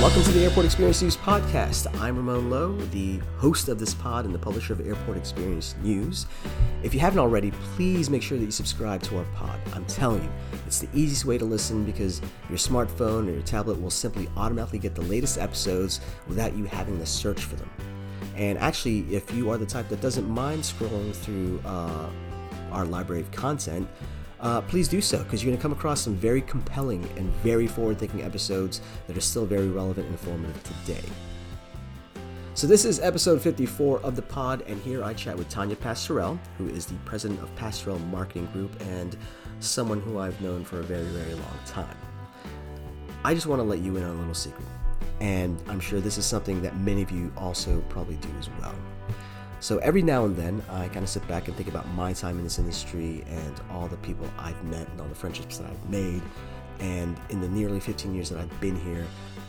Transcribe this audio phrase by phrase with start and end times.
[0.00, 1.86] Welcome to the Airport Experience News podcast.
[2.00, 6.24] I'm Ramon Lo, the host of this pod and the publisher of Airport Experience News.
[6.82, 9.60] If you haven't already, please make sure that you subscribe to our pod.
[9.74, 10.30] I'm telling you,
[10.66, 14.78] it's the easiest way to listen because your smartphone or your tablet will simply automatically
[14.78, 17.70] get the latest episodes without you having to search for them.
[18.36, 22.08] And actually, if you are the type that doesn't mind scrolling through uh,
[22.72, 23.86] our library of content,
[24.40, 27.66] uh, please do so because you're going to come across some very compelling and very
[27.66, 31.08] forward thinking episodes that are still very relevant and informative today.
[32.54, 36.38] So, this is episode 54 of the pod, and here I chat with Tanya Pastorell,
[36.58, 39.16] who is the president of Pastorell Marketing Group and
[39.60, 41.96] someone who I've known for a very, very long time.
[43.24, 44.66] I just want to let you in on a little secret,
[45.20, 48.74] and I'm sure this is something that many of you also probably do as well.
[49.60, 52.38] So every now and then, I kind of sit back and think about my time
[52.38, 55.90] in this industry and all the people I've met and all the friendships that I've
[55.90, 56.22] made.
[56.78, 59.04] And in the nearly 15 years that I've been here,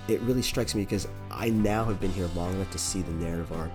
[0.10, 3.14] it really strikes me because I now have been here long enough to see the
[3.14, 3.72] narrative arc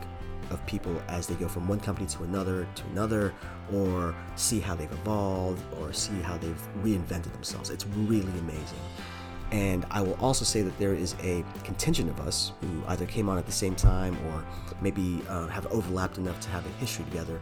[0.50, 3.34] of people as they go from one company to another to another,
[3.72, 7.70] or see how they've evolved, or see how they've reinvented themselves.
[7.70, 8.78] It's really amazing.
[9.52, 13.28] And I will also say that there is a contingent of us who either came
[13.28, 14.44] on at the same time or
[14.80, 17.40] maybe uh, have overlapped enough to have a history together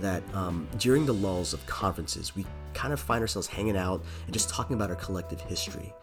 [0.00, 4.34] that um, during the lulls of conferences, we kind of find ourselves hanging out and
[4.34, 5.94] just talking about our collective history.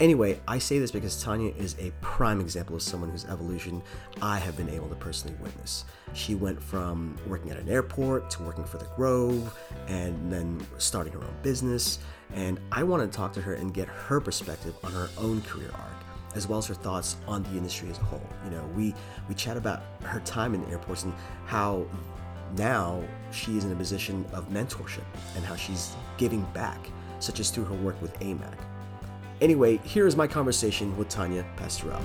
[0.00, 3.82] Anyway, I say this because Tanya is a prime example of someone whose evolution
[4.22, 5.84] I have been able to personally witness.
[6.14, 9.54] She went from working at an airport to working for the Grove
[9.88, 11.98] and then starting her own business.
[12.32, 15.70] And I want to talk to her and get her perspective on her own career
[15.74, 15.92] arc
[16.34, 18.26] as well as her thoughts on the industry as a whole.
[18.44, 18.94] You know, we
[19.28, 21.12] we chat about her time in the airports and
[21.44, 21.84] how
[22.56, 25.04] now she is in a position of mentorship
[25.36, 28.56] and how she's giving back, such as through her work with AMAC.
[29.40, 32.02] Anyway, here is my conversation with Tanya Pastorell.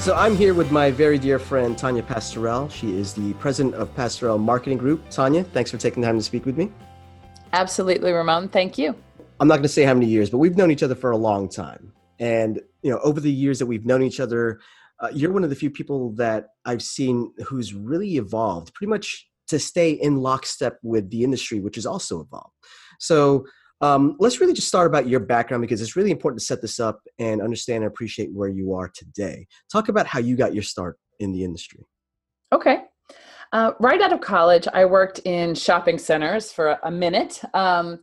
[0.00, 2.70] So I'm here with my very dear friend Tanya Pastorell.
[2.70, 5.02] She is the president of Pastorell Marketing Group.
[5.10, 6.72] Tanya, thanks for taking the time to speak with me.
[7.52, 8.48] Absolutely, Ramon.
[8.48, 8.94] Thank you.
[9.38, 11.16] I'm not going to say how many years, but we've known each other for a
[11.16, 11.92] long time.
[12.18, 14.60] And you know, over the years that we've known each other,
[15.00, 19.28] uh, you're one of the few people that I've seen who's really evolved, pretty much
[19.48, 22.54] to stay in lockstep with the industry, which has also evolved.
[22.98, 23.44] So
[23.80, 26.80] um, let's really just start about your background because it's really important to set this
[26.80, 29.46] up and understand and appreciate where you are today.
[29.70, 31.84] Talk about how you got your start in the industry.
[32.52, 32.84] Okay.
[33.52, 37.40] Uh, right out of college, I worked in shopping centers for a minute.
[37.54, 38.00] Um,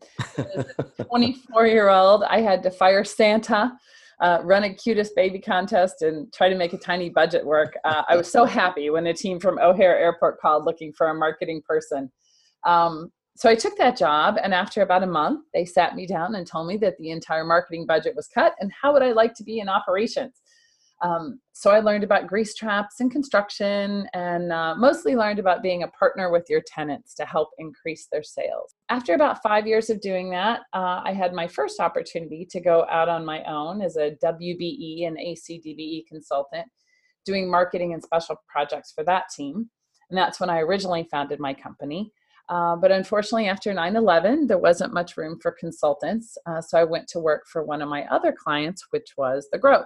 [1.10, 3.74] 24 year old, I had to fire Santa,
[4.22, 7.76] uh, run a cutest baby contest, and try to make a tiny budget work.
[7.84, 11.14] Uh, I was so happy when a team from O'Hare Airport called looking for a
[11.14, 12.12] marketing person.
[12.66, 16.36] Um, so I took that job, and after about a month, they sat me down
[16.36, 19.34] and told me that the entire marketing budget was cut, and how would I like
[19.36, 20.42] to be in operations?
[21.02, 25.84] Um, so I learned about grease traps and construction, and uh, mostly learned about being
[25.84, 28.76] a partner with your tenants to help increase their sales.
[28.90, 32.86] After about five years of doing that, uh, I had my first opportunity to go
[32.90, 36.68] out on my own as a WBE and ACDBE consultant,
[37.26, 39.70] doing marketing and special projects for that team.
[40.10, 42.12] And that's when I originally founded my company.
[42.50, 46.38] Uh, but unfortunately, after 9 11, there wasn't much room for consultants.
[46.46, 49.58] Uh, so I went to work for one of my other clients, which was The
[49.58, 49.86] Grove.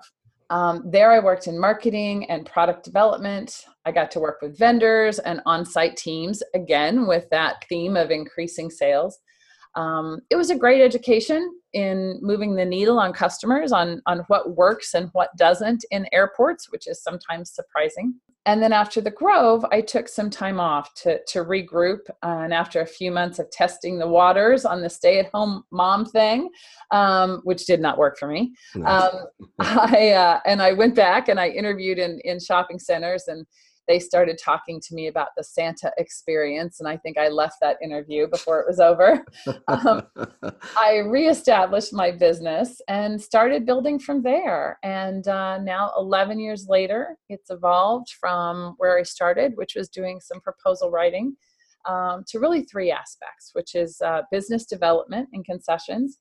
[0.50, 3.66] Um, there, I worked in marketing and product development.
[3.86, 8.12] I got to work with vendors and on site teams, again, with that theme of
[8.12, 9.20] increasing sales.
[9.76, 14.56] Um, it was a great education in moving the needle on customers on, on what
[14.56, 18.16] works and what doesn't in airports, which is sometimes surprising.
[18.48, 22.00] And then after the Grove, I took some time off to, to regroup.
[22.24, 26.06] and after a few months of testing the waters on the stay at home mom
[26.06, 26.50] thing,
[26.92, 29.12] um, which did not work for me, um,
[29.60, 33.46] I, uh, and I went back and I interviewed in, in shopping centers and
[33.88, 37.78] they started talking to me about the Santa experience, and I think I left that
[37.84, 39.26] interview before it was over.
[39.68, 40.04] um,
[40.78, 44.78] I reestablished my business and started building from there.
[44.84, 50.20] And uh, now, 11 years later, it's evolved from where I started, which was doing
[50.20, 51.36] some proposal writing,
[51.88, 56.20] um, to really three aspects, which is uh, business development and concessions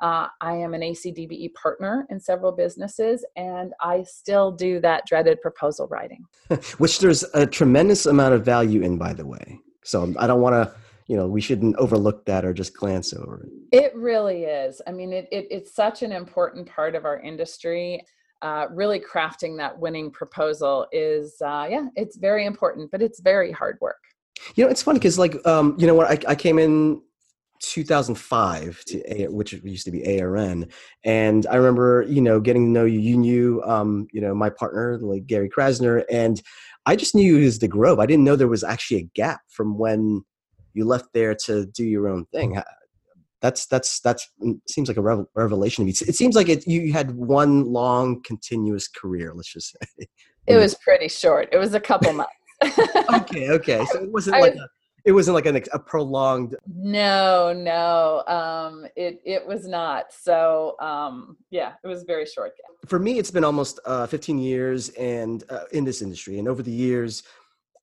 [0.00, 5.40] uh, I am an ACDBE partner in several businesses, and I still do that dreaded
[5.42, 6.24] proposal writing.
[6.78, 9.60] Which there's a tremendous amount of value in, by the way.
[9.84, 10.74] So I don't want to,
[11.06, 13.76] you know, we shouldn't overlook that or just glance over it.
[13.76, 14.80] It really is.
[14.86, 18.04] I mean, it, it it's such an important part of our industry.
[18.42, 23.52] Uh, really crafting that winning proposal is, uh, yeah, it's very important, but it's very
[23.52, 23.98] hard work.
[24.54, 27.02] You know, it's funny because, like, um, you know, what I, I came in
[27.60, 30.66] 2005 to A, which used to be ARN,
[31.04, 33.00] and I remember you know getting to know you.
[33.00, 36.42] You knew um, you know my partner like Gary Krasner, and
[36.86, 37.98] I just knew you as the Grove.
[38.00, 40.24] I didn't know there was actually a gap from when
[40.74, 42.60] you left there to do your own thing.
[43.40, 45.92] That's that's that's mm, seems like a revelation to me.
[45.92, 49.32] It seems like it, you had one long continuous career.
[49.34, 50.06] Let's just say
[50.46, 51.48] it was pretty short.
[51.52, 52.32] It was a couple months.
[53.14, 53.84] okay, okay.
[53.86, 54.68] So it wasn't like was, a,
[55.04, 56.56] it wasn't like an, a prolonged.
[56.66, 58.24] No, no.
[58.26, 60.12] Um, it it was not.
[60.12, 62.52] So um, yeah, it was very short.
[62.86, 66.62] For me, it's been almost uh, 15 years and uh, in this industry, and over
[66.62, 67.22] the years,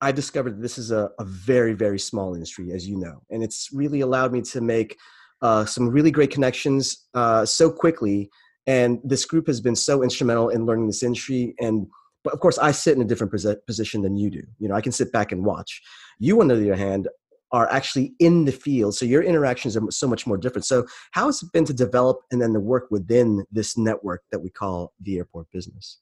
[0.02, 3.44] I discovered that this is a, a very very small industry, as you know, and
[3.44, 4.98] it's really allowed me to make
[5.42, 8.30] uh, some really great connections uh, so quickly.
[8.66, 11.56] And this group has been so instrumental in learning this industry.
[11.60, 11.88] And
[12.24, 13.32] but of course, I sit in a different
[13.66, 14.44] position than you do.
[14.60, 15.82] You know, I can sit back and watch.
[16.20, 17.08] You, on the other hand,
[17.52, 20.66] are actually in the field, so your interactions are so much more different.
[20.66, 24.40] So, how has it been to develop and then to work within this network that
[24.40, 26.00] we call the airport business?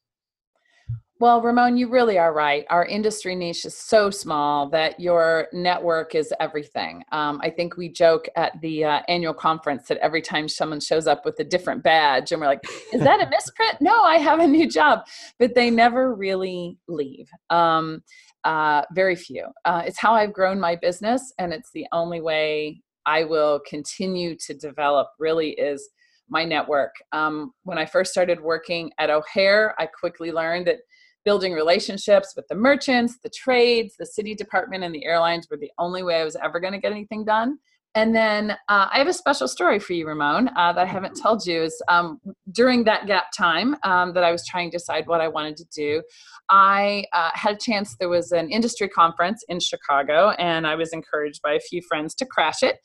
[1.18, 2.66] Well, Ramon, you really are right.
[2.68, 7.02] Our industry niche is so small that your network is everything.
[7.10, 11.06] Um, I think we joke at the uh, annual conference that every time someone shows
[11.06, 14.40] up with a different badge, and we're like, "Is that a misprint?" no, I have
[14.40, 15.06] a new job,
[15.38, 17.30] but they never really leave.
[17.48, 18.02] Um,
[18.44, 19.46] uh, very few.
[19.64, 24.36] Uh, it's how I've grown my business, and it's the only way I will continue
[24.40, 25.08] to develop.
[25.18, 25.88] Really, is
[26.28, 26.94] my network.
[27.12, 30.80] Um, when I first started working at O'Hare, I quickly learned that
[31.26, 35.72] building relationships with the merchants, the trades, the city department, and the airlines were the
[35.76, 37.58] only way I was ever going to get anything done.
[37.96, 41.14] And then uh, I have a special story for you, Ramon, uh, that I haven't
[41.14, 41.62] told you.
[41.62, 42.20] Is um,
[42.52, 45.64] during that gap time um, that I was trying to decide what I wanted to
[45.74, 46.02] do,
[46.50, 47.96] I uh, had a chance.
[47.98, 52.14] There was an industry conference in Chicago, and I was encouraged by a few friends
[52.16, 52.80] to crash it,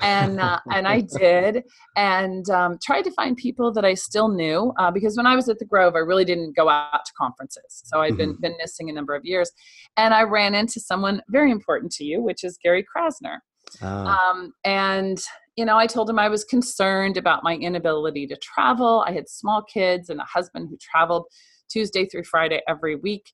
[0.00, 1.64] and uh, and I did,
[1.94, 5.50] and um, tried to find people that I still knew uh, because when I was
[5.50, 8.40] at the Grove, I really didn't go out to conferences, so I'd been mm-hmm.
[8.40, 9.52] been missing a number of years,
[9.98, 13.40] and I ran into someone very important to you, which is Gary Krasner.
[13.82, 13.86] Oh.
[13.86, 15.18] Um, and
[15.56, 19.04] you know, I told him I was concerned about my inability to travel.
[19.06, 21.26] I had small kids and a husband who traveled
[21.68, 23.32] Tuesday through Friday every week.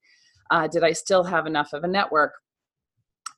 [0.51, 2.33] Uh, did I still have enough of a network?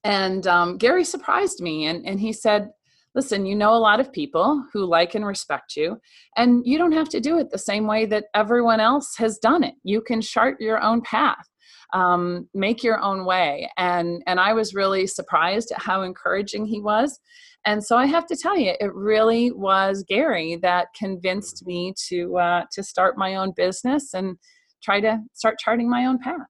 [0.05, 2.71] And um, Gary surprised me and, and he said,
[3.15, 5.99] Listen, you know a lot of people who like and respect you,
[6.39, 9.63] and you don't have to do it the same way that everyone else has done
[9.63, 9.75] it.
[9.85, 11.47] You can chart your own path
[11.93, 13.71] um, make your own way.
[13.77, 17.19] And and i was really surprised at how encouraging he was.
[17.65, 22.37] And so i have to tell you it really was gary that convinced me to
[22.39, 24.37] uh, to start my own business and
[24.83, 26.49] try to start charting my own path.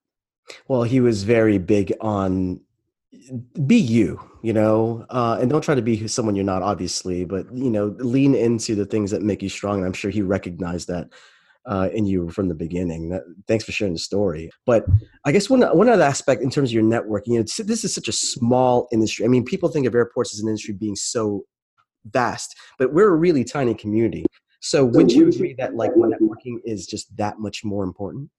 [0.67, 2.61] Well he was very big on
[3.65, 5.05] be you you know?
[5.09, 8.75] Uh, and don't try to be someone you're not obviously but you know lean into
[8.75, 11.09] the things that make you strong and i'm sure he recognized that
[11.65, 13.09] uh, in you from the beginning.
[13.09, 14.49] That, thanks for sharing the story.
[14.65, 14.85] But
[15.25, 17.93] I guess one one other aspect in terms of your networking, you know, this is
[17.93, 19.25] such a small industry.
[19.25, 21.43] I mean, people think of airports as an industry being so
[22.05, 24.25] vast, but we're a really tiny community.
[24.59, 28.29] So would you agree that like networking is just that much more important?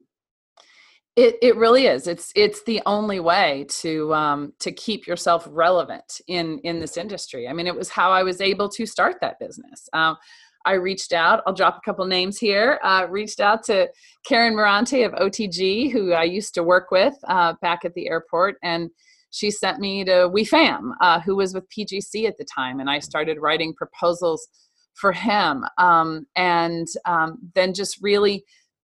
[1.17, 2.09] It, it really is.
[2.09, 7.47] It's it's the only way to um, to keep yourself relevant in in this industry.
[7.47, 9.89] I mean, it was how I was able to start that business.
[9.93, 10.17] Um,
[10.65, 11.43] I reached out.
[11.47, 12.81] I'll drop a couple names here.
[12.83, 13.89] Uh, reached out to
[14.27, 18.57] Karen Morante of OTG, who I used to work with uh, back at the airport,
[18.63, 18.91] and
[19.31, 23.01] she sent me to WeFam, uh, who was with PGC at the time, and I
[23.01, 24.47] started writing proposals
[24.95, 28.45] for him, um, and um, then just really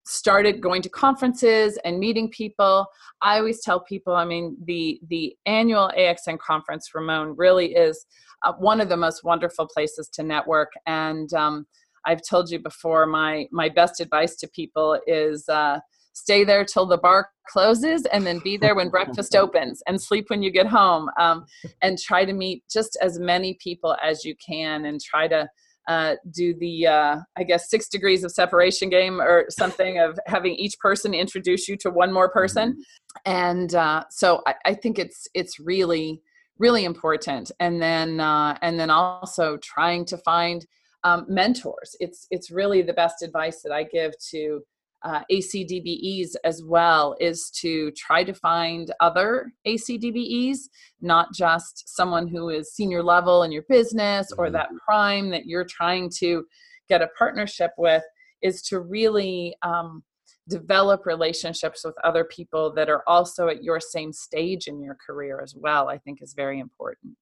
[0.04, 2.86] started going to conferences and meeting people
[3.20, 8.04] i always tell people i mean the the annual axn conference ramon really is
[8.44, 10.72] uh, one of the most wonderful places to network.
[10.86, 11.66] And um,
[12.04, 15.78] I've told you before, my my best advice to people is uh,
[16.12, 20.26] stay there till the bar closes, and then be there when breakfast opens, and sleep
[20.28, 21.08] when you get home.
[21.18, 21.44] Um,
[21.82, 25.48] and try to meet just as many people as you can, and try to.
[25.88, 30.54] Uh, do the uh, I guess six degrees of separation game or something of having
[30.54, 32.82] each person introduce you to one more person,
[33.24, 36.22] and uh, so I, I think it's it's really
[36.58, 37.50] really important.
[37.58, 40.64] And then uh, and then also trying to find
[41.04, 41.96] um, mentors.
[42.00, 44.62] It's it's really the best advice that i give to
[45.04, 50.58] uh, acdbes as well is to try to find other acdbes
[51.00, 54.76] not just someone who is senior level in your business or that mm-hmm.
[54.86, 56.44] prime that you're trying to
[56.88, 58.02] get a partnership with
[58.42, 60.02] is to really um,
[60.48, 65.40] develop relationships with other people that are also at your same stage in your career
[65.42, 67.16] as well i think is very important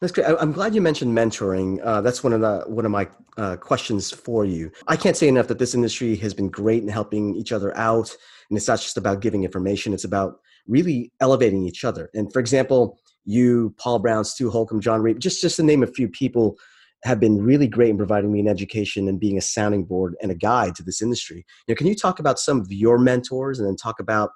[0.00, 0.26] That's great.
[0.26, 1.80] I'm glad you mentioned mentoring.
[1.82, 4.70] Uh, that's one of the one of my uh, questions for you.
[4.86, 8.14] I can't say enough that this industry has been great in helping each other out,
[8.50, 9.94] and it's not just about giving information.
[9.94, 12.10] It's about really elevating each other.
[12.14, 15.86] And for example, you, Paul Brown, Stu Holcomb, John Reed, just just to name a
[15.86, 16.56] few people,
[17.04, 20.30] have been really great in providing me an education and being a sounding board and
[20.30, 21.46] a guide to this industry.
[21.66, 24.30] Know, can you talk about some of your mentors, and then talk about,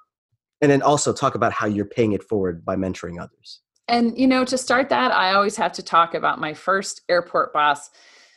[0.61, 3.61] and then also talk about how you're paying it forward by mentoring others?
[3.87, 7.53] And, you know, to start that, I always have to talk about my first airport
[7.53, 7.89] boss,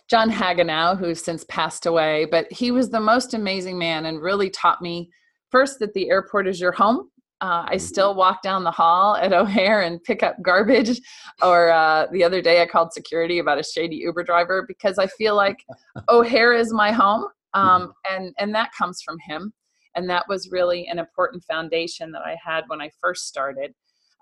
[0.08, 4.50] John Hagenow, who's since passed away, but he was the most amazing man and really
[4.50, 5.10] taught me
[5.50, 7.10] first that the airport is your home.
[7.42, 7.78] Uh, I mm-hmm.
[7.78, 11.00] still walk down the hall at O'Hare and pick up garbage.
[11.42, 15.06] Or uh, the other day, I called security about a shady Uber driver because I
[15.06, 15.64] feel like
[16.10, 18.14] O'Hare is my home, um, mm-hmm.
[18.14, 19.54] and and that comes from him.
[19.96, 23.72] And that was really an important foundation that I had when I first started.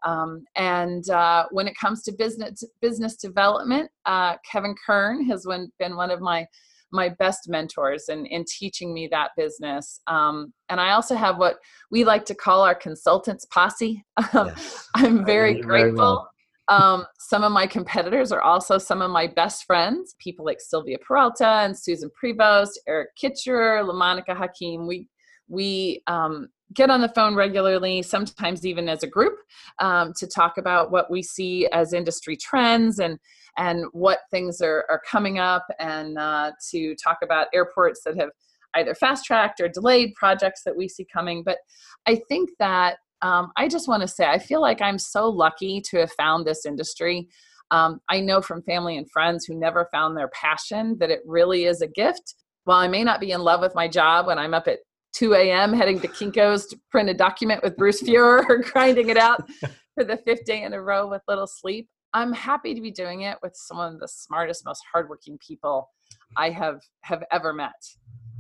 [0.05, 5.47] Um, and uh, when it comes to business business development, uh, Kevin Kern has
[5.79, 6.47] been one of my
[6.91, 10.01] my best mentors in, in teaching me that business.
[10.07, 11.57] Um, and I also have what
[11.91, 14.05] we like to call our consultants posse.
[14.35, 14.89] Yes.
[14.95, 15.69] I'm very grateful.
[15.69, 16.31] Very well.
[16.69, 20.99] um, some of my competitors are also some of my best friends, people like Sylvia
[20.99, 24.87] Peralta and Susan Prevost, Eric Kitcher, LaMonica Hakim.
[24.87, 25.09] We
[25.49, 29.39] we um, get on the phone regularly, sometimes even as a group,
[29.79, 33.19] um, to talk about what we see as industry trends and
[33.57, 38.31] and what things are, are coming up, and uh, to talk about airports that have
[38.77, 41.43] either fast tracked or delayed projects that we see coming.
[41.43, 41.59] But
[42.07, 45.81] I think that um, I just want to say I feel like I'm so lucky
[45.91, 47.29] to have found this industry.
[47.71, 51.65] Um, I know from family and friends who never found their passion that it really
[51.65, 52.35] is a gift.
[52.65, 54.81] While I may not be in love with my job when I'm up at
[55.19, 55.73] 2 a.m.
[55.73, 59.49] heading to Kinko's to print a document with Bruce Feuer or grinding it out
[59.95, 61.89] for the fifth day in a row with little sleep.
[62.15, 65.91] I'm happy to be doing it with some of the smartest, most hardworking people
[66.37, 67.75] I have have ever met.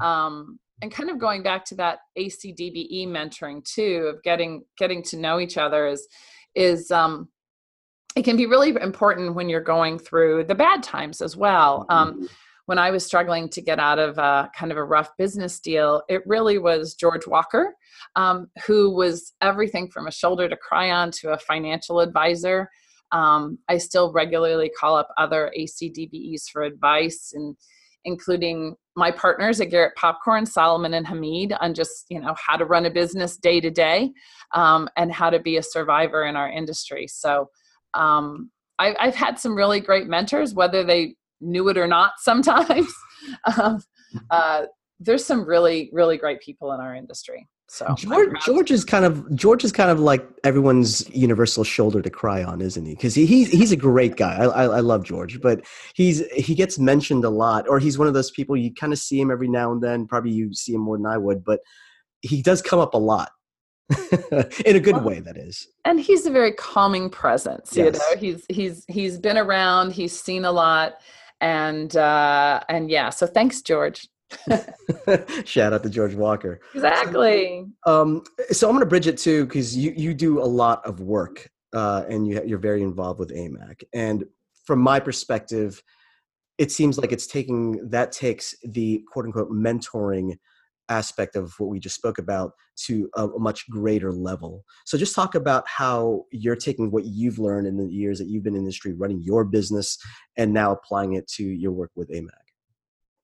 [0.00, 5.18] Um, and kind of going back to that ACDBE mentoring too, of getting getting to
[5.18, 6.06] know each other is
[6.54, 7.28] is um,
[8.14, 11.86] it can be really important when you're going through the bad times as well.
[11.88, 12.26] Um, mm-hmm
[12.68, 16.02] when I was struggling to get out of a, kind of a rough business deal,
[16.06, 17.74] it really was George Walker,
[18.14, 22.68] um, who was everything from a shoulder to cry on to a financial advisor.
[23.10, 27.56] Um, I still regularly call up other ACDBEs for advice, and
[28.04, 32.66] including my partners at Garrett Popcorn, Solomon and Hamid, on just you know how to
[32.66, 34.12] run a business day to day,
[34.54, 37.06] um, and how to be a survivor in our industry.
[37.08, 37.48] So.
[37.94, 42.92] Um, I've had some really great mentors, whether they knew it or not sometimes.
[43.56, 43.82] um,
[44.30, 44.62] uh,
[45.00, 47.48] there's some really, really great people in our industry.
[47.70, 52.08] So George, George is kind of George is kind of like everyone's universal shoulder to
[52.08, 52.94] cry on, isn't he?
[52.94, 54.36] Because he, he's he's a great guy.
[54.36, 58.08] I, I, I love George, but he's he gets mentioned a lot, or he's one
[58.08, 60.06] of those people you kind of see him every now and then.
[60.06, 61.60] Probably you see him more than I would, but
[62.22, 63.30] he does come up a lot
[64.64, 67.86] in a good well, way that is and he's a very calming presence yes.
[67.86, 71.00] you know he's he's he's been around he's seen a lot
[71.40, 74.08] and uh, and yeah, so thanks, George.
[75.44, 76.60] Shout out to George Walker.
[76.74, 77.64] Exactly.
[77.86, 81.00] Um, so I'm going to bridge it too because you you do a lot of
[81.00, 83.82] work uh, and you you're very involved with AMAC.
[83.94, 84.24] And
[84.64, 85.82] from my perspective,
[86.58, 90.36] it seems like it's taking that takes the quote unquote mentoring
[90.88, 92.52] aspect of what we just spoke about
[92.86, 94.64] to a, much greater level.
[94.84, 98.44] So just talk about how you're taking what you've learned in the years that you've
[98.44, 99.98] been in the industry, running your business,
[100.36, 102.30] and now applying it to your work with AMAC.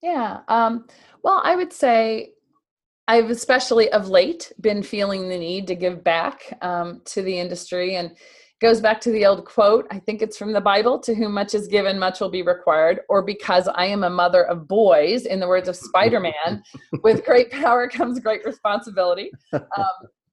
[0.03, 0.41] Yeah.
[0.49, 0.87] Um,
[1.23, 2.35] well, I would say
[3.07, 7.97] I've especially of late been feeling the need to give back um, to the industry
[7.97, 8.17] and
[8.61, 11.55] goes back to the old quote i think it's from the bible to whom much
[11.55, 15.41] is given much will be required or because i am a mother of boys in
[15.41, 16.63] the words of spider-man
[17.03, 19.31] with great power comes great responsibility.
[19.53, 19.63] Um,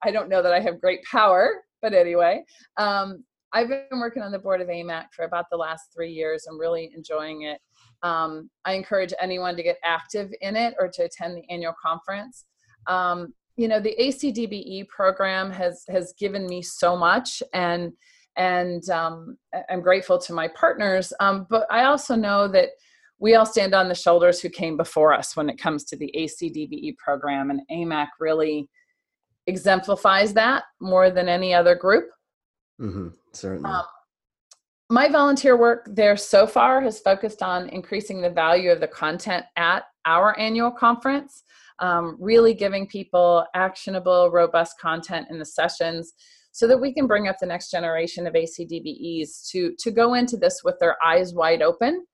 [0.04, 2.44] i don't know that i have great power but anyway
[2.78, 3.24] um,
[3.54, 6.46] i've been working on the board of amac for about the last three years.
[6.50, 7.60] I'm really enjoying it.
[8.04, 12.46] Um, i encourage anyone to get active in it or to attend the annual conference.
[12.88, 17.94] Um, you know the acdbe program has has given me so much and
[18.36, 19.38] and um,
[19.70, 22.70] i'm grateful to my partners um, but i also know that
[23.20, 26.14] we all stand on the shoulders who came before us when it comes to the
[26.18, 28.68] acdbe program and amac really
[29.48, 32.10] exemplifies that more than any other group.
[32.80, 33.70] Mm-hmm, certainly.
[33.70, 33.84] Um,
[34.90, 39.46] my volunteer work there so far has focused on increasing the value of the content
[39.56, 41.44] at our annual conference
[41.82, 46.14] um, really giving people actionable, robust content in the sessions
[46.54, 50.38] so that we can bring up the next generation of ACDBEs to to go into
[50.38, 52.06] this with their eyes wide open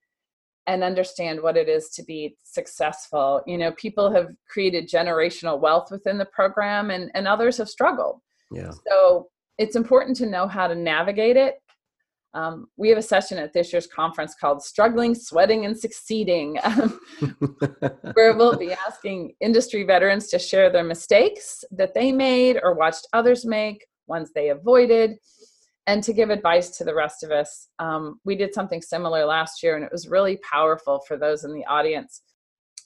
[0.66, 3.42] and understand what it is to be successful.
[3.46, 8.20] You know, people have created generational wealth within the program and, and others have struggled.
[8.52, 8.70] Yeah.
[8.86, 11.54] So it's important to know how to navigate it.
[12.34, 16.56] Um, we have a session at this year's conference called Struggling, Sweating, and Succeeding,
[18.12, 23.06] where we'll be asking industry veterans to share their mistakes that they made or watched
[23.12, 25.16] others make, ones they avoided,
[25.86, 27.68] and to give advice to the rest of us.
[27.78, 31.54] Um, we did something similar last year, and it was really powerful for those in
[31.54, 32.22] the audience.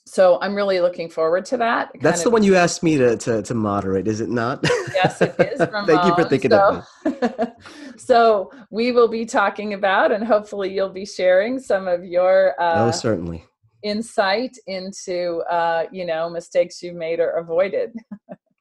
[0.05, 1.91] So I'm really looking forward to that.
[2.01, 4.59] That's the of, one you asked me to, to, to moderate, is it not?
[4.93, 5.57] Yes, it is.
[5.85, 7.47] Thank you for thinking so, of me.
[7.97, 12.53] so we will be talking about, and hopefully you'll be sharing some of your.
[12.59, 13.45] Uh, oh, certainly.
[13.81, 17.93] Insight into, uh, you know, mistakes you made or avoided.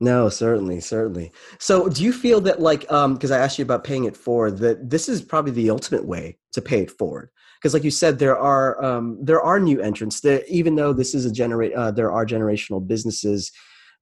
[0.02, 1.32] No, certainly, certainly.
[1.60, 4.58] So, do you feel that, like, um, because I asked you about paying it forward,
[4.58, 7.30] that this is probably the ultimate way to pay it forward?
[7.62, 10.20] Because, like you said, there are um, there are new entrants.
[10.20, 13.52] That even though this is a generate, uh, there are generational businesses.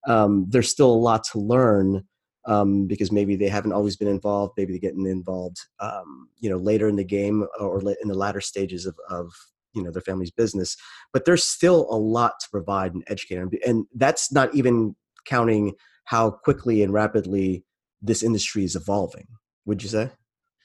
[0.07, 2.05] Um, there's still a lot to learn
[2.47, 4.55] um, because maybe they haven't always been involved.
[4.57, 8.41] Maybe they're getting involved, um, you know, later in the game or in the latter
[8.41, 9.31] stages of, of
[9.75, 10.77] you know their family's business.
[11.13, 15.75] But there's still a lot to provide and educate, and that's not even counting
[16.05, 17.65] how quickly and rapidly
[18.03, 19.27] this industry is evolving
[19.67, 20.11] would you say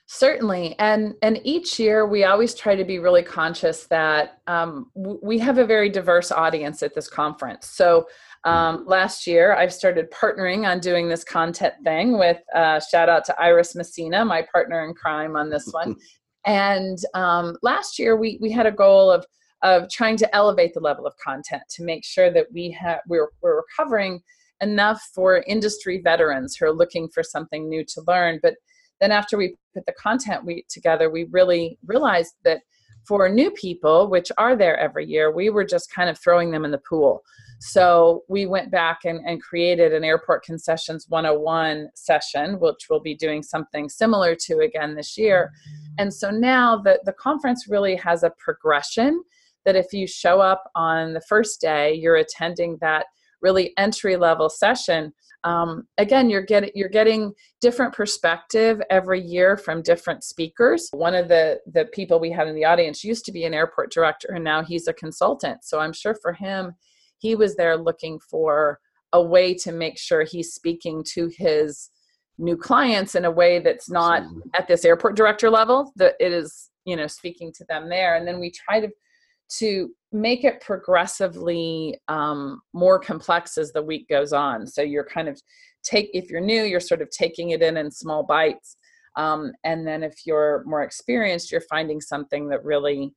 [0.08, 5.20] certainly and and each year we always try to be really conscious that um, w-
[5.24, 8.06] we have a very diverse audience at this conference so
[8.44, 8.90] um, mm-hmm.
[8.90, 13.36] last year i've started partnering on doing this content thing with uh, shout out to
[13.42, 15.96] iris messina my partner in crime on this one
[16.46, 19.26] and um, last year we we had a goal of
[19.64, 23.30] of trying to elevate the level of content to make sure that we have we're,
[23.42, 24.22] we're covering
[24.62, 28.40] enough for industry veterans who are looking for something new to learn.
[28.42, 28.56] But
[29.06, 32.62] then after we put the content we together, we really realized that
[33.08, 36.66] for new people, which are there every year, we were just kind of throwing them
[36.66, 37.22] in the pool.
[37.60, 43.14] So we went back and, and created an Airport Concessions 101 session, which we'll be
[43.14, 45.52] doing something similar to again this year.
[46.00, 49.24] And so now the, the conference really has a progression
[49.66, 53.06] that if you show up on the first day, you're attending that
[53.46, 55.14] really entry level session
[55.46, 57.32] um, again you're getting you're getting
[57.62, 60.90] different perspective every year from different speakers.
[60.92, 63.92] One of the the people we had in the audience used to be an airport
[63.92, 65.64] director and now he's a consultant.
[65.64, 66.74] So i'm sure for him
[67.20, 68.80] he was there looking for
[69.14, 71.92] a way to make sure he's speaking to his
[72.38, 74.24] new clients in a way that's not
[74.56, 78.16] at this airport director level that it is you know speaking to them there.
[78.16, 78.90] And then we try to
[79.48, 84.66] to make it progressively um, more complex as the week goes on.
[84.66, 85.40] So you're kind of
[85.84, 88.78] take if you're new, you're sort of taking it in in small bites,
[89.16, 93.14] um, and then if you're more experienced, you're finding something that really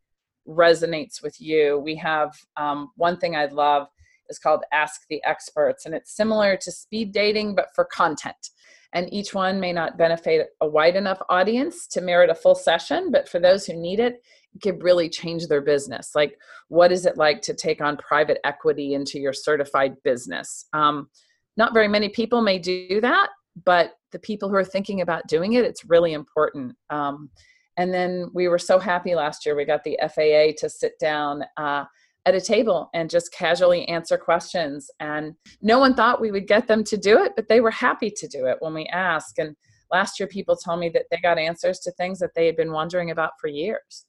[0.46, 1.78] resonates with you.
[1.78, 3.88] We have um, one thing I love
[4.28, 8.50] is called Ask the Experts, and it's similar to speed dating but for content.
[8.94, 13.10] And each one may not benefit a wide enough audience to merit a full session,
[13.10, 14.22] but for those who need it,
[14.62, 16.12] could really change their business.
[16.14, 20.66] Like, what is it like to take on private equity into your certified business?
[20.72, 21.08] Um,
[21.56, 23.30] not very many people may do that,
[23.64, 26.76] but the people who are thinking about doing it, it's really important.
[26.90, 27.30] Um,
[27.76, 31.44] and then we were so happy last year, we got the FAA to sit down.
[31.56, 31.84] Uh,
[32.28, 34.90] at a table and just casually answer questions.
[35.00, 38.10] And no one thought we would get them to do it, but they were happy
[38.10, 39.38] to do it when we asked.
[39.38, 39.56] And
[39.90, 42.72] last year, people told me that they got answers to things that they had been
[42.72, 44.04] wondering about for years.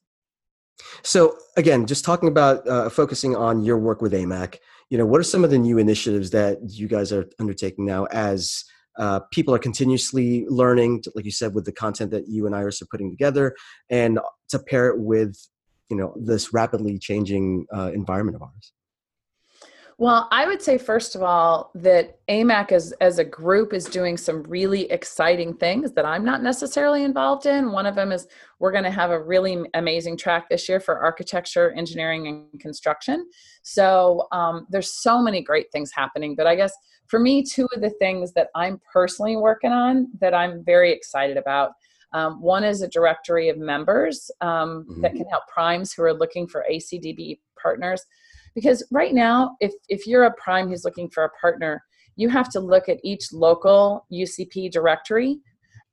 [1.02, 4.56] So again, just talking about uh, focusing on your work with AMAC,
[4.90, 8.06] you know, what are some of the new initiatives that you guys are undertaking now
[8.06, 8.64] as
[8.98, 12.82] uh, people are continuously learning, like you said, with the content that you and Iris
[12.82, 13.54] are putting together,
[13.88, 15.36] and to pair it with,
[15.88, 18.72] you know, this rapidly changing uh, environment of ours?
[20.00, 24.16] Well, I would say first of all that AMAC as as a group is doing
[24.16, 27.70] some really exciting things that I'm not necessarily involved in.
[27.70, 28.26] One of them is
[28.60, 33.28] we're going to have a really amazing track this year for architecture, engineering, and construction.
[33.62, 36.34] So um, there's so many great things happening.
[36.34, 36.72] But I guess
[37.06, 41.36] for me, two of the things that I'm personally working on that I'm very excited
[41.36, 41.72] about.
[42.14, 45.02] Um, one is a directory of members um, mm-hmm.
[45.02, 48.06] that can help primes who are looking for ACDBE partners
[48.60, 51.82] because right now if if you're a prime who's looking for a partner
[52.16, 55.38] you have to look at each local ucp directory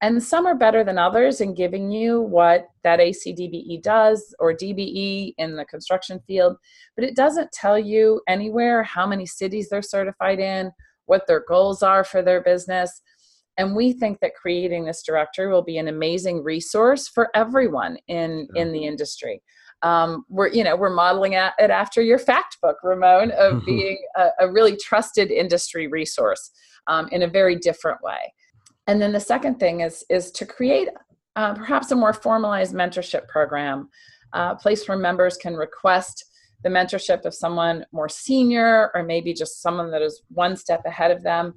[0.01, 5.33] and some are better than others in giving you what that acdbe does or dbe
[5.37, 6.57] in the construction field
[6.95, 10.71] but it doesn't tell you anywhere how many cities they're certified in
[11.05, 13.01] what their goals are for their business
[13.59, 18.47] and we think that creating this directory will be an amazing resource for everyone in
[18.55, 19.41] in the industry
[19.83, 24.29] um, we're you know we're modeling it after your fact book ramon of being a,
[24.39, 26.51] a, really trusted industry resource
[26.87, 28.33] um, in a very different way.
[28.87, 30.89] And then the second thing is is to create
[31.35, 33.89] uh, perhaps a more formalized mentorship program
[34.33, 36.25] uh, a place where members can request
[36.63, 41.11] the mentorship of someone more senior or maybe just someone that is one step ahead
[41.11, 41.53] of them.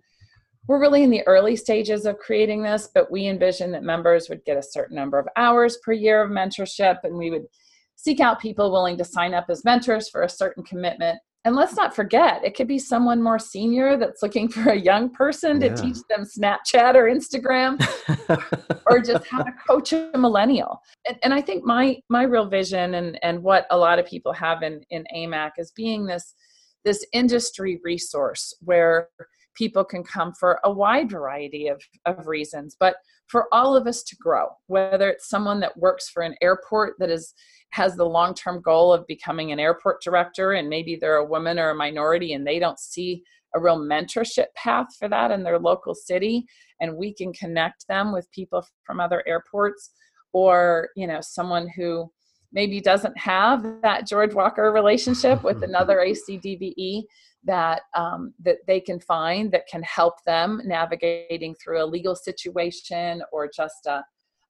[0.68, 4.44] We're really in the early stages of creating this but we envision that members would
[4.44, 7.46] get a certain number of hours per year of mentorship and we would
[8.02, 11.18] seek out people willing to sign up as mentors for a certain commitment.
[11.44, 15.10] And let's not forget, it could be someone more senior that's looking for a young
[15.10, 17.80] person to teach them Snapchat or Instagram,
[18.86, 20.80] or just how to coach a millennial.
[21.06, 24.34] And, and, I think my my real vision and and what a lot of people
[24.34, 26.34] have in in AMAC is being this
[26.84, 29.08] this industry resource where
[29.54, 32.96] people can come for a wide variety of, of reasons, but
[33.28, 37.10] for all of us to grow, whether it's someone that works for an airport that
[37.10, 37.34] is
[37.72, 41.70] has the long-term goal of becoming an airport director and maybe they're a woman or
[41.70, 43.22] a minority and they don't see
[43.54, 46.44] a real mentorship path for that in their local city
[46.80, 49.90] and we can connect them with people from other airports
[50.32, 52.10] or you know someone who
[52.52, 57.04] maybe doesn't have that george walker relationship with another acdbe
[57.44, 63.22] that um, that they can find that can help them navigating through a legal situation
[63.32, 64.02] or just a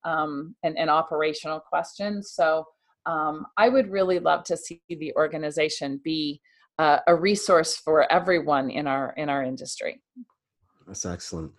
[0.04, 2.64] um, an, an operational question so
[3.06, 6.40] um, I would really love to see the organization be
[6.78, 10.00] uh, a resource for everyone in our in our industry.
[10.86, 11.52] That's excellent.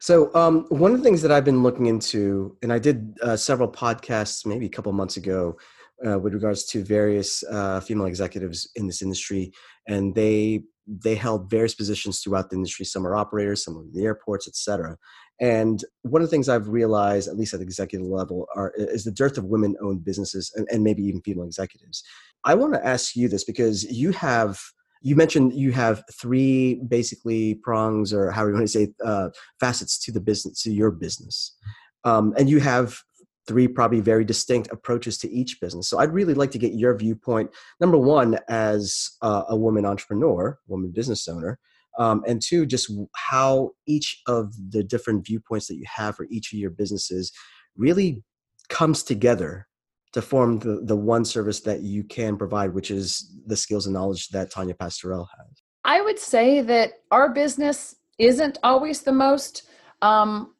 [0.00, 3.36] So um, one of the things that I've been looking into, and I did uh,
[3.36, 5.56] several podcasts maybe a couple months ago
[6.04, 9.52] uh, with regards to various uh, female executives in this industry,
[9.86, 12.84] and they they held various positions throughout the industry.
[12.84, 14.96] Some are operators, some are in the airports, etc.
[15.40, 19.04] And one of the things I've realized, at least at the executive level, are, is
[19.04, 22.02] the dearth of women owned businesses and, and maybe even female executives.
[22.44, 24.58] I want to ask you this because you have
[25.04, 29.98] you mentioned you have three basically prongs or however you want to say uh, facets
[30.04, 31.56] to the business to your business
[32.04, 33.00] um, and you have
[33.46, 35.88] three probably very distinct approaches to each business.
[35.88, 37.50] So i'd really like to get your viewpoint
[37.80, 41.58] number one as a woman entrepreneur woman business owner
[41.98, 46.52] um, and two just how each of the different viewpoints that you have for each
[46.52, 47.32] of your businesses
[47.76, 48.22] really
[48.68, 49.66] comes together
[50.12, 53.94] to form the, the one service that you can provide which is the skills and
[53.94, 55.62] knowledge that tanya pastorell has.
[55.84, 59.64] I would say that our business isn't always the most
[60.00, 60.54] um,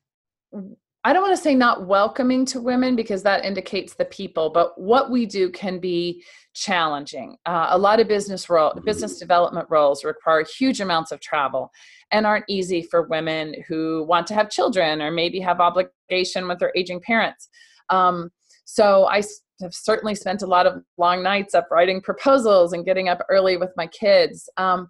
[1.05, 4.81] I don't want to say not welcoming to women because that indicates the people, but
[4.81, 6.23] what we do can be
[6.55, 7.37] challenging.
[7.45, 11.73] Uh, a lot of business role, business development roles require huge amounts of travel
[12.13, 16.61] and aren't easy for women who want to have children or maybe have obligation with
[16.61, 17.49] their aging parents.
[17.89, 18.31] Um,
[18.65, 19.23] so I
[19.61, 23.57] have certainly spent a lot of long nights up writing proposals and getting up early
[23.57, 24.49] with my kids.
[24.57, 24.89] Um,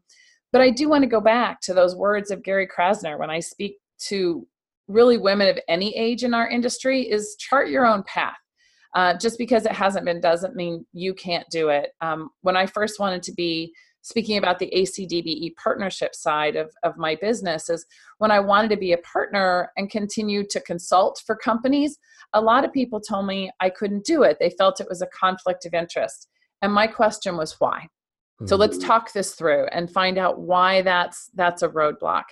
[0.53, 3.41] but I do want to go back to those words of Gary Krasner when I
[3.41, 4.47] speak to
[4.93, 8.37] really women of any age in our industry is chart your own path.
[8.95, 11.93] Uh, just because it hasn't been doesn't mean you can't do it.
[12.03, 16.99] Um, when I first wanted to be speaking about the ACDBE partnership side of, of
[16.99, 17.87] my business, is
[18.19, 21.97] when I wanted to be a partner and continue to consult for companies,
[22.35, 24.37] a lot of people told me I couldn't do it.
[24.39, 26.29] They felt it was a conflict of interest.
[26.61, 27.89] And my question was why?
[28.47, 28.89] So let's mm-hmm.
[28.89, 32.25] talk this through and find out why that's that's a roadblock.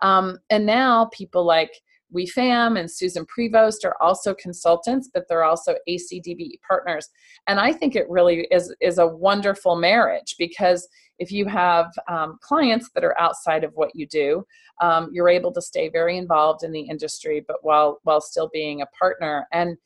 [0.00, 1.72] Um, and now people like
[2.14, 7.08] WeFam and Susan Prevost are also consultants, but they're also ACDBE partners.
[7.46, 10.88] And I think it really is, is a wonderful marriage because
[11.18, 14.44] if you have um, clients that are outside of what you do,
[14.80, 18.82] um, you're able to stay very involved in the industry, but while while still being
[18.82, 19.46] a partner.
[19.52, 19.76] And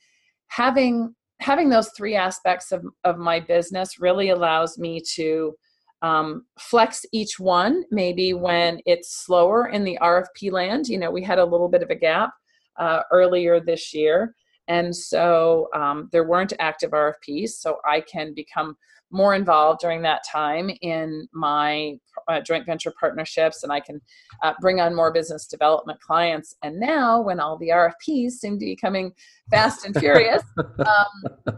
[0.48, 5.54] having having those three aspects of, of my business really allows me to
[6.02, 10.88] um, flex each one maybe when it's slower in the RFP land.
[10.88, 12.32] You know, we had a little bit of a gap
[12.78, 14.34] uh, earlier this year.
[14.68, 18.76] And so um, there weren't active RFPs, so I can become
[19.10, 21.94] more involved during that time in my
[22.28, 24.00] uh, joint venture partnerships and I can
[24.42, 26.54] uh, bring on more business development clients.
[26.62, 29.12] And now, when all the RFPs seem to be coming
[29.50, 31.46] fast and furious, um,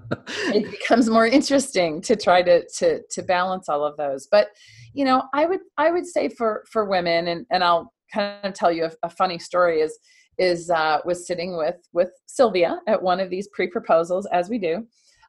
[0.54, 4.28] it becomes more interesting to try to, to, to balance all of those.
[4.30, 4.48] But,
[4.94, 8.54] you know, I would, I would say for, for women, and, and I'll kind of
[8.54, 9.98] tell you a, a funny story is,
[10.38, 14.86] is uh, was sitting with with Sylvia at one of these pre-proposals, as we do,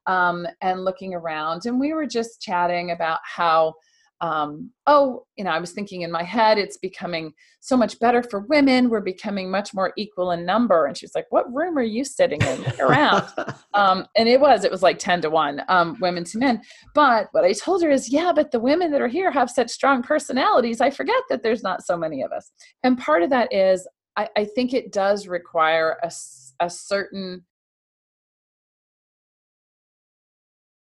[0.08, 1.66] um, and looking around.
[1.66, 3.76] And we were just chatting about how
[4.24, 8.24] um, oh, you know, I was thinking in my head, it's becoming so much better
[8.24, 8.90] for women.
[8.90, 10.86] We're becoming much more equal in number.
[10.86, 12.64] And she's like, what room are you sitting in?
[12.80, 13.28] Around.
[13.74, 16.62] um, and it was, it was like 10 to 1, um, women to men.
[16.96, 19.70] But what I told her is, yeah, but the women that are here have such
[19.70, 20.80] strong personalities.
[20.80, 22.50] I forget that there's not so many of us.
[22.82, 23.86] And part of that is,
[24.16, 26.10] I, I think it does require a,
[26.62, 27.44] a certain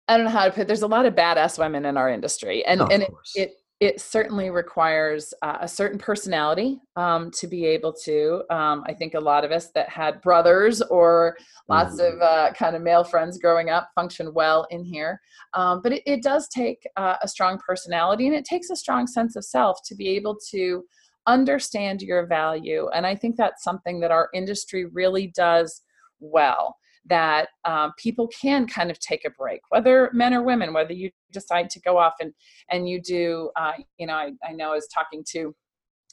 [0.09, 0.63] I don't know how to put.
[0.63, 0.67] It.
[0.67, 4.01] There's a lot of badass women in our industry, and oh, and it, it, it
[4.01, 8.43] certainly requires uh, a certain personality um, to be able to.
[8.51, 11.37] Um, I think a lot of us that had brothers or
[11.69, 12.13] lots mm.
[12.13, 15.21] of uh, kind of male friends growing up function well in here,
[15.55, 19.07] um, but it, it, does take uh, a strong personality, and it takes a strong
[19.07, 20.83] sense of self to be able to
[21.27, 22.89] understand your value.
[22.95, 25.83] And I think that's something that our industry really does
[26.19, 26.77] well
[27.09, 31.11] that um, people can kind of take a break, whether men or women, whether you
[31.33, 32.33] decide to go off and,
[32.71, 35.55] and you do, uh, you know, I, I know I was talking to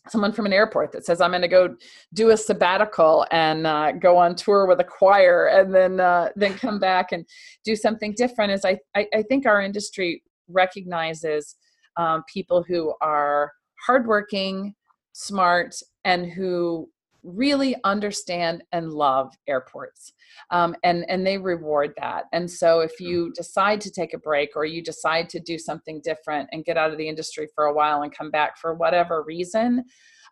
[0.09, 1.75] someone from an airport that says i'm going to go
[2.13, 6.53] do a sabbatical and uh, go on tour with a choir and then uh, then
[6.53, 7.25] come back and
[7.63, 8.51] do something different.
[8.51, 11.55] Is i i, I think our industry recognizes
[11.97, 13.51] um, people who are
[13.85, 14.75] hardworking
[15.13, 16.89] smart and who
[17.25, 20.13] really understand and love airports
[20.51, 22.25] um, and and they reward that.
[22.31, 26.01] And so if you decide to take a break or you decide to do something
[26.03, 29.23] different and get out of the industry for a while and come back for whatever
[29.23, 29.83] reason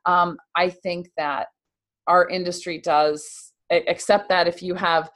[0.06, 1.47] um, i think that
[2.08, 5.10] our industry does accept that if you have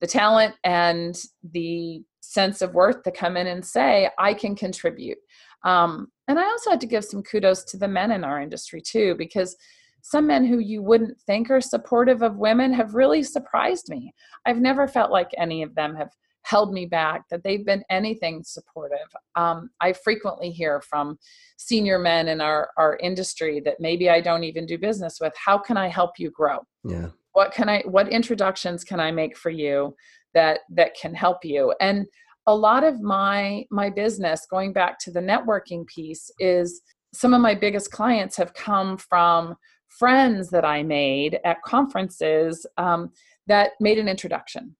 [0.00, 5.18] the talent and the sense of worth to come in and say i can contribute.
[5.64, 8.80] Um, and i also had to give some kudos to the men in our industry
[8.80, 9.56] too because
[10.02, 14.12] some men who you wouldn't think are supportive of women have really surprised me.
[14.44, 16.10] I've never felt like any of them have
[16.44, 18.98] held me back, that they've been anything supportive.
[19.36, 21.18] Um, I frequently hear from
[21.56, 25.32] senior men in our, our industry that maybe I don't even do business with.
[25.36, 26.58] How can I help you grow?
[26.84, 27.08] Yeah.
[27.32, 29.94] What can I what introductions can I make for you
[30.34, 31.74] that that can help you?
[31.80, 32.06] And
[32.46, 36.82] a lot of my my business going back to the networking piece is
[37.14, 39.54] some of my biggest clients have come from
[39.98, 43.10] friends that I made at conferences um,
[43.46, 44.74] that made an introduction.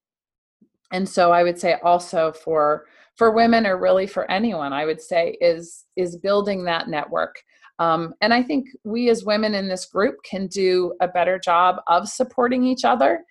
[0.93, 5.01] And so I would say also for for women or really for anyone, I would
[5.01, 7.37] say is is building that network.
[7.79, 11.77] Um, and I think we as women in this group can do a better job
[11.89, 13.25] of supporting each other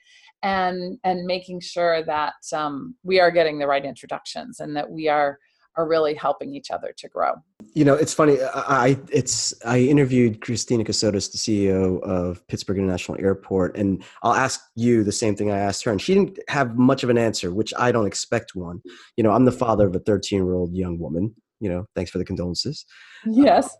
[0.44, 5.08] and and making sure that um, we are getting the right introductions and that we
[5.08, 5.40] are
[5.78, 7.34] are really helping each other to grow.
[7.74, 8.38] You know, it's funny.
[8.42, 14.60] I it's I interviewed Christina Cassotis, the CEO of Pittsburgh International Airport, and I'll ask
[14.76, 17.54] you the same thing I asked her, and she didn't have much of an answer,
[17.54, 18.82] which I don't expect one.
[19.16, 21.34] You know, I'm the father of a 13 year old young woman.
[21.60, 22.86] You know, thanks for the condolences.
[23.26, 23.78] Um, yes.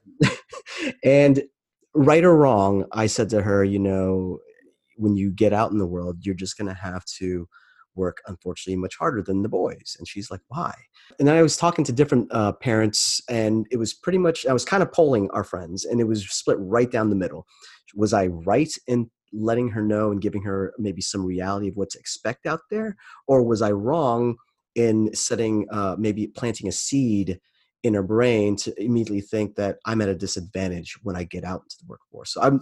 [1.04, 1.44] and
[1.94, 4.40] right or wrong, I said to her, you know,
[4.98, 7.48] when you get out in the world, you're just going to have to
[7.96, 10.74] work unfortunately much harder than the boys and she's like why?
[11.20, 14.54] And then i was talking to different uh, parents and it was pretty much i
[14.54, 17.46] was kind of polling our friends and it was split right down the middle.
[17.96, 21.90] Was i right in letting her know and giving her maybe some reality of what
[21.90, 22.96] to expect out there
[23.28, 24.36] or was i wrong
[24.76, 27.40] in setting uh, maybe planting a seed
[27.84, 31.62] in her brain to immediately think that i'm at a disadvantage when i get out
[31.64, 32.34] into the workforce?
[32.34, 32.62] So i'm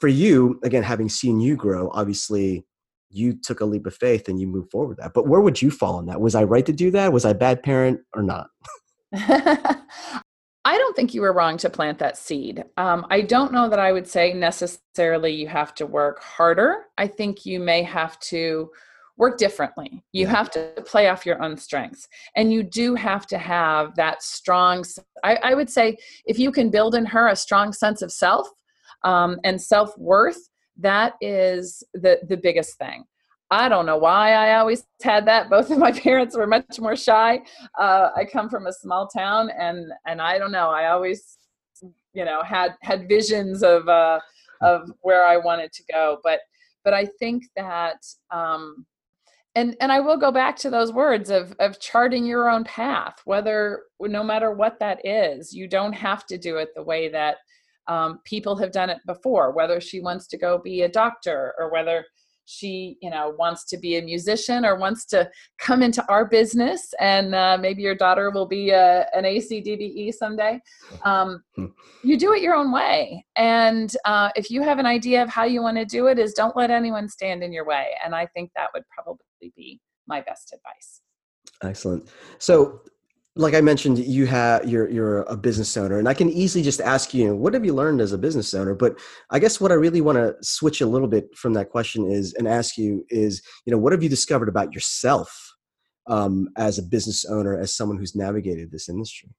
[0.00, 2.64] for you again having seen you grow obviously
[3.12, 5.12] you took a leap of faith and you moved forward with that.
[5.14, 6.20] But where would you fall on that?
[6.20, 7.12] Was I right to do that?
[7.12, 8.48] Was I bad parent or not?
[10.64, 12.64] I don't think you were wrong to plant that seed.
[12.76, 16.84] Um, I don't know that I would say necessarily you have to work harder.
[16.96, 18.70] I think you may have to
[19.16, 20.02] work differently.
[20.12, 22.08] You have to play off your own strengths.
[22.36, 24.84] And you do have to have that strong,
[25.22, 25.96] I, I would say,
[26.26, 28.48] if you can build in her a strong sense of self
[29.04, 33.04] um, and self worth, that is the the biggest thing.
[33.50, 35.50] I don't know why i always had that.
[35.50, 37.40] Both of my parents were much more shy.
[37.78, 41.38] Uh, i come from a small town and and i don't know i always
[42.14, 44.20] you know had had visions of uh
[44.60, 46.18] of where i wanted to go.
[46.22, 46.40] But
[46.84, 48.86] but i think that um
[49.54, 53.16] and and i will go back to those words of of charting your own path
[53.24, 57.36] whether no matter what that is you don't have to do it the way that
[57.88, 61.70] um, people have done it before whether she wants to go be a doctor or
[61.72, 62.04] whether
[62.44, 66.92] she you know wants to be a musician or wants to come into our business
[67.00, 70.60] and uh, maybe your daughter will be a, an acdbe someday.
[71.04, 71.42] Um,
[72.02, 73.24] you do it your own way.
[73.36, 76.34] And uh, if you have an idea of how you want to do it is
[76.34, 77.90] don't let anyone stand in your way.
[78.04, 81.00] And i think that would probably be my best advice.
[81.62, 82.10] Excellent.
[82.38, 82.80] So
[83.34, 86.80] like I mentioned, you have you're you're a business owner, and I can easily just
[86.80, 88.74] ask you, what have you learned as a business owner?
[88.74, 88.98] But
[89.30, 92.34] I guess what I really want to switch a little bit from that question is
[92.34, 95.54] and ask you is, you know, what have you discovered about yourself
[96.06, 99.30] um, as a business owner, as someone who's navigated this industry?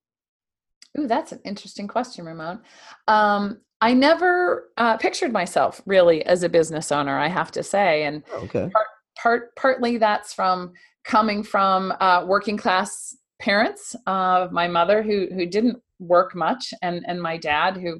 [0.97, 2.61] Ooh, that's an interesting question, Ramon.
[3.07, 7.17] Um, I never uh, pictured myself really as a business owner.
[7.17, 8.69] I have to say, and oh, okay.
[8.73, 13.95] part, part partly that's from coming from uh, working class parents.
[14.07, 17.99] Uh, my mother, who who didn't work much, and and my dad, who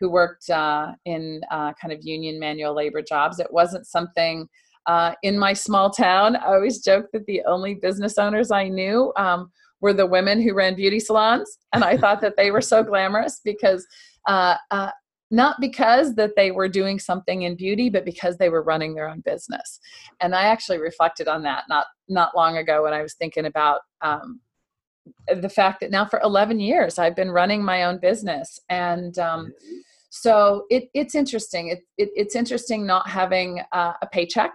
[0.00, 3.38] who worked uh, in uh, kind of union manual labor jobs.
[3.38, 4.48] It wasn't something.
[4.86, 9.12] Uh, in my small town, I always joke that the only business owners I knew
[9.16, 9.50] um,
[9.80, 13.40] were the women who ran beauty salons, and I thought that they were so glamorous
[13.44, 13.86] because
[14.26, 14.90] uh, uh,
[15.30, 19.08] not because that they were doing something in beauty but because they were running their
[19.08, 19.78] own business
[20.20, 23.80] and i actually reflected on that not not long ago when i was thinking about
[24.02, 24.40] um,
[25.40, 29.52] the fact that now for 11 years i've been running my own business and um,
[30.10, 34.52] so it, it's interesting it, it, it's interesting not having uh, a paycheck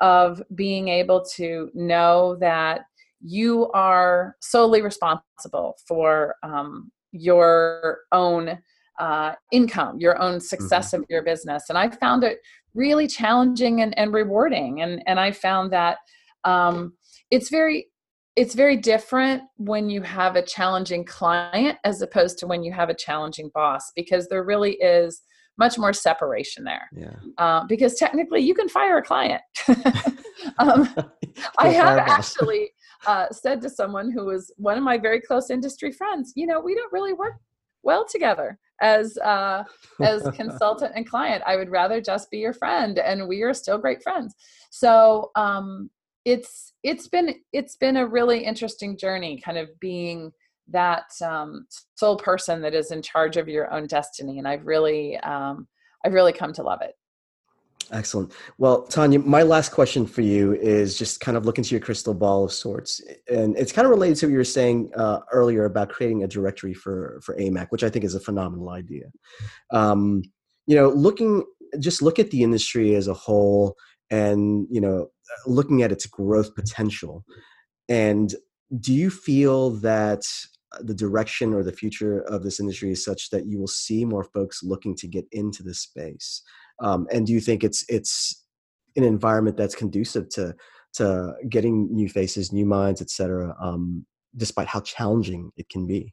[0.00, 2.80] of being able to know that
[3.20, 8.58] you are solely responsible for um, your own
[8.98, 11.02] uh, income, your own success mm-hmm.
[11.02, 11.64] of your business.
[11.68, 12.38] And I found it
[12.74, 14.82] really challenging and, and rewarding.
[14.82, 15.98] And, and I found that
[16.44, 16.94] um,
[17.30, 17.86] it's very
[18.34, 22.88] it's very different when you have a challenging client as opposed to when you have
[22.88, 25.22] a challenging boss because there really is
[25.58, 26.88] much more separation there.
[26.96, 27.14] Yeah.
[27.36, 29.42] Uh, because technically, you can fire a client.
[30.58, 30.88] um,
[31.58, 32.70] I have actually
[33.06, 36.60] uh, said to someone who was one of my very close industry friends, you know,
[36.60, 37.34] we don't really work
[37.82, 39.64] well together as uh,
[40.00, 41.42] as consultant and client.
[41.46, 44.34] I would rather just be your friend, and we are still great friends.
[44.70, 45.90] So um,
[46.24, 50.32] it's it's been it's been a really interesting journey, kind of being
[50.68, 55.16] that um, sole person that is in charge of your own destiny, and I've really
[55.18, 55.66] um,
[56.04, 56.94] I've really come to love it.
[57.90, 58.32] Excellent.
[58.58, 62.14] Well, Tanya, my last question for you is just kind of look into your crystal
[62.14, 65.64] ball of sorts, and it's kind of related to what you were saying uh, earlier
[65.64, 69.06] about creating a directory for for AMAC, which I think is a phenomenal idea.
[69.70, 70.22] Um,
[70.66, 71.44] you know, looking
[71.80, 73.74] just look at the industry as a whole,
[74.10, 75.08] and you know,
[75.46, 77.24] looking at its growth potential,
[77.88, 78.34] and
[78.80, 80.22] do you feel that
[80.80, 84.24] the direction or the future of this industry is such that you will see more
[84.24, 86.42] folks looking to get into this space?
[86.80, 88.44] Um, and do you think it's it's
[88.96, 90.54] an environment that's conducive to
[90.94, 94.04] to getting new faces, new minds, et cetera, um,
[94.36, 96.12] despite how challenging it can be?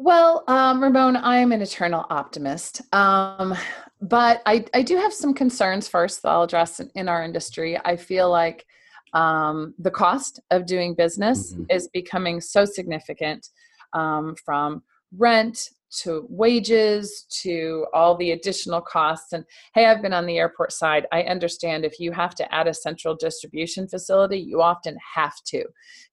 [0.00, 2.82] Well, um, Ramon, I am an eternal optimist.
[2.94, 3.56] Um,
[4.00, 7.76] but I, I do have some concerns first that I'll address in, in our industry.
[7.84, 8.64] I feel like
[9.12, 11.64] um, the cost of doing business mm-hmm.
[11.68, 13.48] is becoming so significant
[13.92, 14.84] um, from
[15.16, 15.68] rent
[16.02, 19.42] to wages to all the additional costs and
[19.74, 22.74] hey i've been on the airport side i understand if you have to add a
[22.74, 25.64] central distribution facility you often have to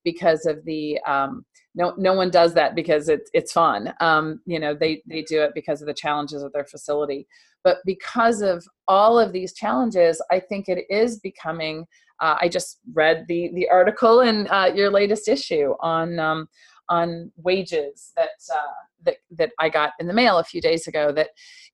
[0.06, 1.44] because of the um,
[1.76, 5.42] no no one does that because it's it's fun um, you know they they do
[5.42, 7.28] it because of the challenges of their facility
[7.64, 11.86] but because of all of these challenges i think it is becoming
[12.22, 16.48] uh, i just read the the article in uh, your latest issue on um,
[16.90, 21.12] on wages that uh, that that I got in the mail a few days ago
[21.14, 21.30] that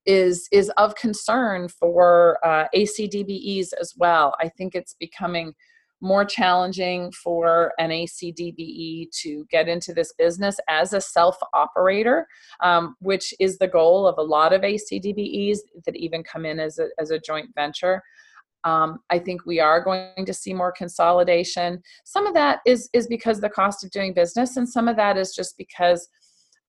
[0.06, 4.34] is is of concern for uh, ACDBEs as well.
[4.40, 5.54] I think it's becoming
[6.02, 12.26] more challenging for an ACDBE to get into this business as a self operator,
[12.60, 16.78] um, which is the goal of a lot of ACDBEs that even come in as
[16.78, 18.02] a, as a joint venture.
[18.64, 21.82] Um, I think we are going to see more consolidation.
[22.04, 25.16] Some of that is is because the cost of doing business, and some of that
[25.16, 26.08] is just because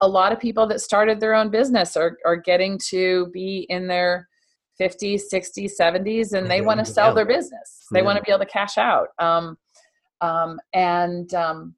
[0.01, 3.87] a lot of people that started their own business are are getting to be in
[3.87, 4.27] their
[4.83, 7.85] 50s, 60s, 70s, and they want to sell their business.
[7.91, 8.05] They yeah.
[8.05, 9.09] want to be able to cash out.
[9.19, 9.57] Um,
[10.21, 11.75] um, and um,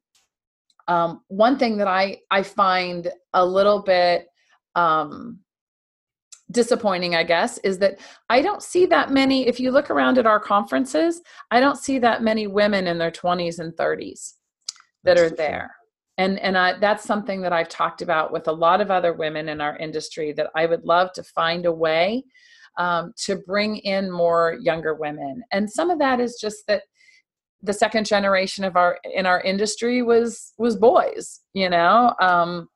[0.88, 4.28] um, one thing that I I find a little bit
[4.74, 5.40] um,
[6.50, 7.98] disappointing, I guess, is that
[8.30, 9.48] I don't see that many.
[9.48, 13.10] If you look around at our conferences, I don't see that many women in their
[13.10, 14.34] 20s and 30s
[15.02, 15.74] that that's are there.
[16.18, 19.48] And and I, that's something that I've talked about with a lot of other women
[19.48, 22.24] in our industry that I would love to find a way
[22.76, 25.42] um, to bring in more younger women.
[25.52, 26.82] And some of that is just that
[27.62, 31.40] the second generation of our in our industry was was boys.
[31.54, 32.14] You know.
[32.20, 32.68] Um,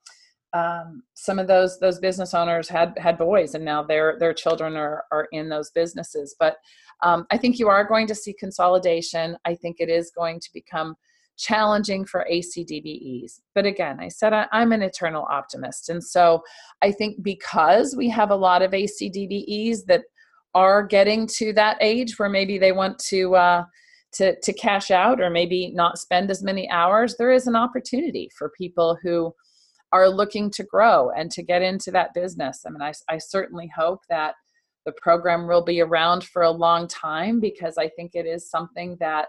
[0.53, 4.77] um, some of those those business owners had had boys and now their their children
[4.77, 6.57] are are in those businesses but
[7.05, 10.51] um, i think you are going to see consolidation i think it is going to
[10.53, 10.97] become
[11.41, 13.41] challenging for ACDBEs.
[13.55, 15.88] But again, I said I, am an eternal optimist.
[15.88, 16.43] And so
[16.82, 20.03] I think because we have a lot of ACDBEs that
[20.55, 23.64] are getting to that age where maybe they want to, uh,
[24.12, 28.28] to, to cash out or maybe not spend as many hours, there is an opportunity
[28.36, 29.32] for people who
[29.93, 32.64] are looking to grow and to get into that business.
[32.66, 34.34] I mean, I, I certainly hope that
[34.84, 38.97] the program will be around for a long time because I think it is something
[39.01, 39.28] that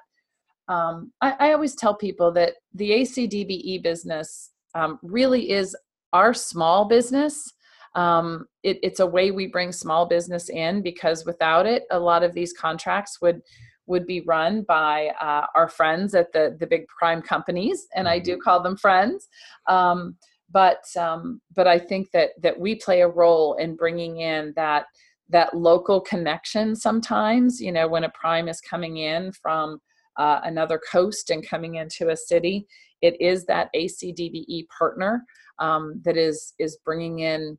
[0.71, 5.75] um, I, I, always tell people that the ACDBE business um, really is
[6.13, 7.51] our small business.
[7.93, 12.23] Um, it, it's a way we bring small business in because without it, a lot
[12.23, 13.41] of these contracts would
[13.87, 18.19] would be run by uh, our friends at the the big prime companies, and I
[18.19, 18.41] do mm-hmm.
[18.41, 19.27] call them friends.
[19.67, 20.15] Um,
[20.49, 24.85] but um, but I think that that we play a role in bringing in that
[25.27, 26.77] that local connection.
[26.77, 29.81] Sometimes, you know, when a prime is coming in from
[30.17, 32.67] uh, another coast and coming into a city,
[33.01, 35.25] it is that ACDBE partner
[35.59, 37.57] um, that is is bringing in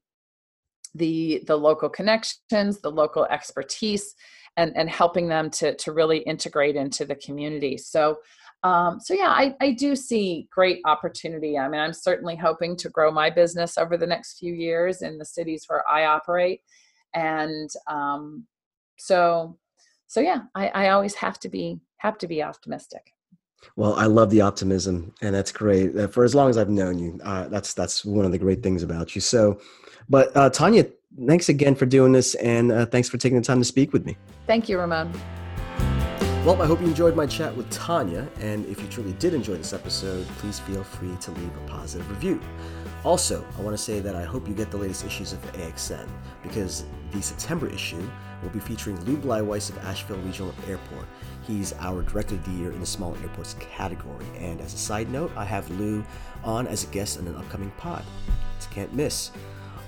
[0.94, 4.14] the the local connections, the local expertise,
[4.56, 7.76] and and helping them to to really integrate into the community.
[7.76, 8.18] So
[8.64, 11.58] um, so yeah, I, I do see great opportunity.
[11.58, 15.18] I mean, I'm certainly hoping to grow my business over the next few years in
[15.18, 16.60] the cities where I operate,
[17.14, 18.46] and um,
[18.98, 19.58] so
[20.06, 23.14] so yeah, I, I always have to be have to be optimistic.
[23.76, 25.96] Well, I love the optimism, and that's great.
[25.96, 28.60] Uh, for as long as I've known you, uh, that's that's one of the great
[28.60, 29.20] things about you.
[29.20, 29.60] So,
[30.08, 30.86] but uh, Tanya,
[31.28, 34.04] thanks again for doing this, and uh, thanks for taking the time to speak with
[34.04, 34.16] me.
[34.48, 35.12] Thank you, Ramon.
[36.44, 39.54] Well, I hope you enjoyed my chat with Tanya, and if you truly did enjoy
[39.54, 42.40] this episode, please feel free to leave a positive review.
[43.04, 45.58] Also, I want to say that I hope you get the latest issues of the
[45.58, 46.08] AXN
[46.42, 48.02] because the September issue
[48.42, 51.06] will be featuring Lew Bleiweis of Asheville Regional Airport.
[51.46, 54.26] He's our Director of the Year in the Small Airports category.
[54.38, 56.04] And as a side note, I have Lew
[56.44, 58.04] on as a guest in an upcoming pod.
[58.56, 59.30] It's can't miss.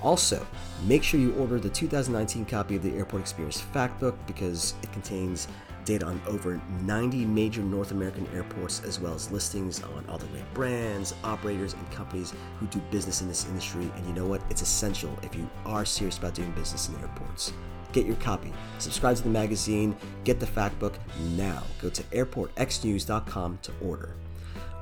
[0.02, 0.46] Also,
[0.86, 5.48] make sure you order the 2019 copy of the Airport Experience Factbook because it contains
[5.84, 10.26] data on over 90 major North American airports, as well as listings on all the
[10.26, 13.90] great brands, operators, and companies who do business in this industry.
[13.96, 14.42] And you know what?
[14.50, 17.52] It's essential if you are serious about doing business in airports.
[17.94, 18.52] Get your copy.
[18.78, 19.96] Subscribe to the magazine.
[20.24, 20.98] Get the fact book
[21.36, 21.62] now.
[21.80, 24.16] Go to airportxnews.com to order.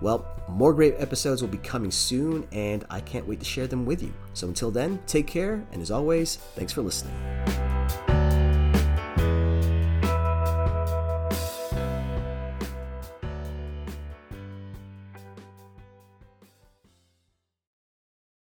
[0.00, 3.84] Well, more great episodes will be coming soon, and I can't wait to share them
[3.84, 4.12] with you.
[4.32, 7.14] So until then, take care, and as always, thanks for listening.